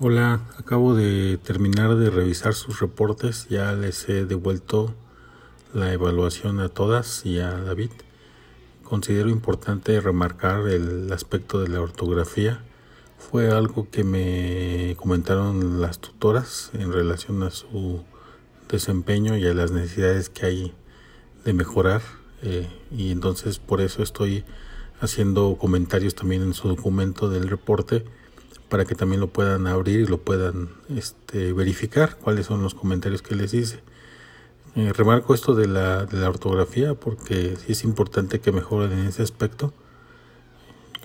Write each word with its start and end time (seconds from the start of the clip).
Hola, 0.00 0.42
acabo 0.56 0.94
de 0.94 1.38
terminar 1.38 1.96
de 1.96 2.08
revisar 2.08 2.54
sus 2.54 2.78
reportes, 2.78 3.48
ya 3.48 3.72
les 3.72 4.08
he 4.08 4.24
devuelto 4.26 4.94
la 5.74 5.92
evaluación 5.92 6.60
a 6.60 6.68
todas 6.68 7.26
y 7.26 7.40
a 7.40 7.50
David. 7.50 7.90
Considero 8.84 9.28
importante 9.28 10.00
remarcar 10.00 10.68
el 10.68 11.12
aspecto 11.12 11.60
de 11.60 11.66
la 11.66 11.80
ortografía. 11.80 12.62
Fue 13.18 13.50
algo 13.50 13.90
que 13.90 14.04
me 14.04 14.94
comentaron 15.00 15.80
las 15.80 15.98
tutoras 15.98 16.70
en 16.74 16.92
relación 16.92 17.42
a 17.42 17.50
su 17.50 18.04
desempeño 18.70 19.36
y 19.36 19.48
a 19.48 19.54
las 19.54 19.72
necesidades 19.72 20.28
que 20.28 20.46
hay 20.46 20.74
de 21.44 21.54
mejorar 21.54 22.02
eh, 22.42 22.68
y 22.92 23.10
entonces 23.10 23.58
por 23.58 23.80
eso 23.80 24.04
estoy 24.04 24.44
haciendo 25.00 25.56
comentarios 25.58 26.14
también 26.14 26.42
en 26.42 26.54
su 26.54 26.68
documento 26.68 27.28
del 27.28 27.48
reporte 27.48 28.04
para 28.68 28.84
que 28.84 28.94
también 28.94 29.20
lo 29.20 29.28
puedan 29.28 29.66
abrir 29.66 30.00
y 30.00 30.06
lo 30.06 30.18
puedan 30.18 30.68
este, 30.94 31.52
verificar 31.52 32.16
cuáles 32.16 32.46
son 32.46 32.62
los 32.62 32.74
comentarios 32.74 33.22
que 33.22 33.34
les 33.34 33.54
hice. 33.54 33.80
Eh, 34.76 34.92
remarco 34.92 35.34
esto 35.34 35.54
de 35.54 35.66
la, 35.66 36.04
de 36.04 36.18
la 36.18 36.28
ortografía 36.28 36.94
porque 36.94 37.56
sí 37.56 37.72
es 37.72 37.84
importante 37.84 38.40
que 38.40 38.52
mejoren 38.52 38.92
en 38.92 39.06
ese 39.06 39.22
aspecto. 39.22 39.72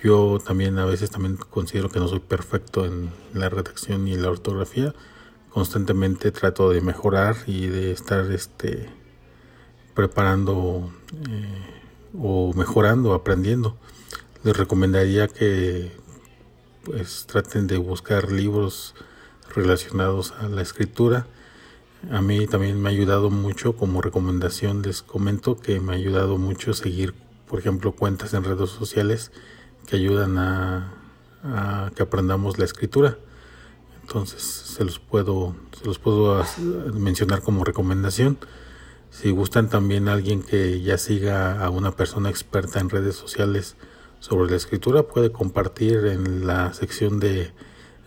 Yo 0.03 0.39
también 0.45 0.77
a 0.79 0.85
veces 0.85 1.11
también 1.11 1.38
considero 1.38 1.89
que 1.89 1.99
no 1.99 2.09
soy 2.09 2.19
perfecto 2.19 2.85
en 2.85 3.09
la 3.33 3.47
redacción 3.47 4.07
y 4.07 4.17
la 4.17 4.30
ortografía. 4.30 4.93
Constantemente 5.49 6.31
trato 6.31 6.69
de 6.71 6.81
mejorar 6.81 7.38
y 7.47 7.67
de 7.67 7.91
estar 7.91 8.30
este, 8.31 8.89
preparando 9.93 10.91
eh, 11.30 11.47
o 12.19 12.53
mejorando, 12.53 13.13
aprendiendo. 13.13 13.77
Les 14.43 14.57
recomendaría 14.57 15.30
que 15.30 15.91
pues 16.83 17.25
traten 17.25 17.67
de 17.67 17.77
buscar 17.77 18.31
libros 18.31 18.93
relacionados 19.55 20.33
a 20.39 20.47
la 20.49 20.61
escritura. 20.61 21.27
A 22.11 22.21
mí 22.21 22.47
también 22.47 22.81
me 22.81 22.89
ha 22.89 22.91
ayudado 22.91 23.30
mucho 23.30 23.77
como 23.77 24.02
recomendación, 24.02 24.81
les 24.81 25.02
comento 25.02 25.58
que 25.59 25.80
me 25.80 25.93
ha 25.93 25.95
ayudado 25.95 26.38
mucho 26.38 26.73
seguir, 26.73 27.13
por 27.47 27.59
ejemplo, 27.59 27.93
cuentas 27.93 28.33
en 28.33 28.43
redes 28.43 28.69
sociales 28.69 29.31
que 29.88 29.95
ayudan 29.95 30.38
a, 30.38 30.93
que 31.95 32.03
aprendamos 32.03 32.58
la 32.58 32.66
escritura. 32.66 33.17
Entonces 34.02 34.41
se 34.41 34.83
los 34.83 34.99
puedo, 34.99 35.55
se 35.80 35.86
los 35.86 35.99
puedo 35.99 36.43
mencionar 36.93 37.41
como 37.41 37.63
recomendación. 37.63 38.38
Si 39.09 39.30
gustan 39.31 39.69
también 39.69 40.09
alguien 40.09 40.41
que 40.41 40.81
ya 40.81 40.97
siga 40.97 41.63
a 41.63 41.69
una 41.69 41.91
persona 41.91 42.30
experta 42.30 42.80
en 42.80 42.89
redes 42.89 43.15
sociales, 43.15 43.77
sobre 44.23 44.49
la 44.49 44.55
escritura 44.55 45.03
puede 45.03 45.33
compartir 45.33 46.05
en 46.05 46.47
la 46.47 46.73
sección 46.73 47.19
de 47.19 47.52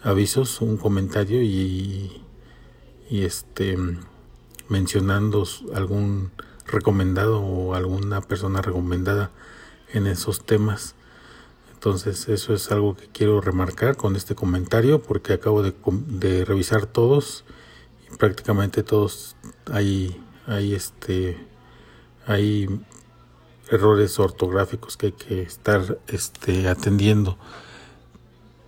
avisos 0.02 0.62
un 0.62 0.78
comentario 0.78 1.42
y, 1.42 2.22
y 3.10 3.24
este 3.24 3.76
mencionando 4.70 5.44
algún 5.74 6.30
recomendado 6.64 7.42
o 7.42 7.74
alguna 7.74 8.22
persona 8.22 8.62
recomendada 8.62 9.30
en 9.92 10.06
esos 10.06 10.46
temas. 10.46 10.94
Entonces 11.74 12.30
eso 12.30 12.54
es 12.54 12.72
algo 12.72 12.96
que 12.96 13.08
quiero 13.08 13.42
remarcar 13.42 13.98
con 13.98 14.16
este 14.16 14.34
comentario 14.34 15.02
porque 15.02 15.34
acabo 15.34 15.62
de, 15.62 15.74
de 16.06 16.46
revisar 16.46 16.86
todos 16.86 17.44
y 18.10 18.16
prácticamente 18.16 18.82
todos 18.82 19.36
hay, 19.70 20.18
hay 20.46 20.72
este 20.72 21.36
hay 22.26 22.80
errores 23.70 24.18
ortográficos 24.18 24.96
que 24.96 25.06
hay 25.06 25.12
que 25.12 25.42
estar 25.42 25.98
este, 26.08 26.68
atendiendo. 26.68 27.36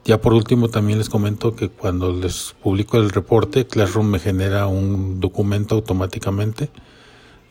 Ya 0.05 0.21
por 0.21 0.33
último 0.33 0.69
también 0.69 0.99
les 0.99 1.11
comento 1.11 1.55
que 1.55 1.69
cuando 1.69 2.13
les 2.13 2.55
publico 2.63 2.97
el 2.97 3.11
reporte, 3.11 3.67
Classroom 3.67 4.07
me 4.07 4.19
genera 4.19 4.67
un 4.67 5.21
documento 5.21 5.75
automáticamente. 5.75 6.71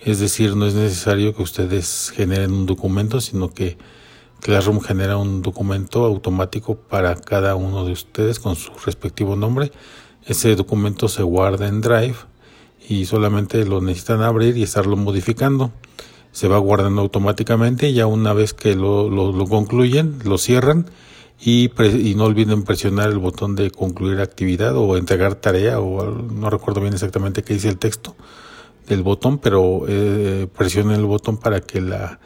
Es 0.01 0.19
decir, 0.19 0.55
no 0.55 0.65
es 0.65 0.73
necesario 0.73 1.35
que 1.35 1.43
ustedes 1.43 2.11
generen 2.15 2.51
un 2.51 2.65
documento, 2.65 3.21
sino 3.21 3.53
que 3.53 3.77
Classroom 4.41 4.81
genera 4.81 5.17
un 5.17 5.41
documento 5.41 6.05
automático 6.05 6.75
para 6.75 7.15
cada 7.15 7.55
uno 7.55 7.85
de 7.85 7.91
ustedes 7.91 8.39
con 8.39 8.55
su 8.55 8.71
respectivo 8.85 9.35
nombre. 9.35 9.71
Ese 10.25 10.55
documento 10.55 11.07
se 11.07 11.23
guarda 11.23 11.67
en 11.67 11.81
Drive 11.81 12.15
y 12.89 13.05
solamente 13.05 13.65
lo 13.65 13.81
necesitan 13.81 14.21
abrir 14.21 14.57
y 14.57 14.63
estarlo 14.63 14.95
modificando 14.97 15.71
se 16.37 16.47
va 16.47 16.59
guardando 16.59 17.01
automáticamente 17.01 17.93
ya 17.93 18.05
una 18.05 18.31
vez 18.31 18.53
que 18.53 18.75
lo, 18.75 19.09
lo, 19.09 19.45
concluyen, 19.47 20.19
lo 20.23 20.37
cierran 20.37 20.85
y, 21.41 21.71
y, 21.83 22.13
no 22.13 22.25
olviden 22.25 22.61
presionar 22.61 23.09
el 23.09 23.17
botón 23.17 23.55
de 23.55 23.71
concluir 23.71 24.21
actividad 24.21 24.77
o 24.77 24.97
entregar 24.97 25.33
tarea 25.33 25.79
o 25.79 26.05
no 26.05 26.51
recuerdo 26.51 26.79
bien 26.79 26.93
exactamente 26.93 27.41
qué 27.41 27.55
dice 27.55 27.69
el 27.69 27.79
texto 27.79 28.15
del 28.87 29.01
botón, 29.01 29.39
pero 29.39 29.85
eh, 29.87 30.45
presionen 30.55 30.99
el 30.99 31.05
botón 31.05 31.37
para 31.37 31.59
que 31.59 31.81
la, 31.81 32.19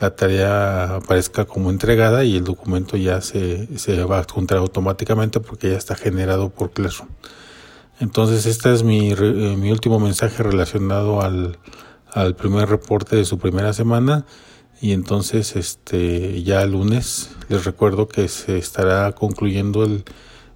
la 0.00 0.16
tarea 0.16 0.94
aparezca 0.94 1.44
como 1.44 1.68
entregada 1.68 2.24
y 2.24 2.38
el 2.38 2.44
documento 2.44 2.96
ya 2.96 3.20
se, 3.20 3.78
se 3.78 4.02
va 4.04 4.16
a 4.16 4.20
adjuntar 4.20 4.56
automáticamente 4.56 5.38
porque 5.38 5.68
ya 5.68 5.76
está 5.76 5.96
generado 5.96 6.48
por 6.48 6.70
Classroom. 6.70 7.10
Entonces 7.98 8.46
este 8.46 8.72
es 8.72 8.84
mi, 8.84 9.10
eh, 9.10 9.56
mi 9.58 9.70
último 9.70 10.00
mensaje 10.00 10.42
relacionado 10.42 11.20
al, 11.20 11.58
al 12.14 12.34
primer 12.36 12.68
reporte 12.68 13.16
de 13.16 13.24
su 13.24 13.38
primera 13.38 13.72
semana 13.72 14.26
y 14.80 14.92
entonces 14.92 15.56
este 15.56 16.42
ya 16.42 16.62
el 16.62 16.72
lunes 16.72 17.30
les 17.48 17.64
recuerdo 17.64 18.08
que 18.08 18.28
se 18.28 18.56
estará 18.58 19.12
concluyendo 19.12 19.84
el, 19.84 20.04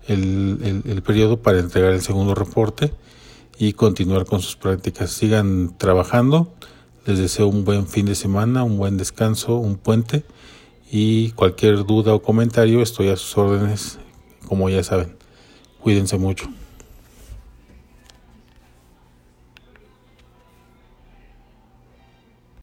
el, 0.09 0.83
el, 0.87 1.03
periodo 1.03 1.43
para 1.43 1.59
entregar 1.59 1.93
el 1.93 2.01
segundo 2.01 2.35
reporte 2.35 2.93
y 3.59 3.73
continuar 3.75 4.25
con 4.25 4.41
sus 4.41 4.57
prácticas. 4.57 5.11
Sigan 5.11 5.77
trabajando. 5.77 6.53
Les 7.07 7.19
deseo 7.19 7.49
un 7.49 7.65
buen 7.65 7.87
fin 7.87 8.07
de 8.07 8.15
semana, 8.15 8.65
un 8.65 8.79
buen 8.79 8.97
descanso, 8.97 9.57
un 9.57 9.77
puente 9.77 10.25
y 10.91 11.33
cualquier 11.33 11.85
duda 11.85 12.15
o 12.15 12.23
comentario 12.23 12.81
estoy 12.81 13.09
a 13.09 13.17
sus 13.17 13.37
órdenes, 13.37 13.99
como 14.49 14.71
ya 14.71 14.83
saben. 14.83 15.17
Cuídense 15.81 16.17
mucho. 16.17 16.49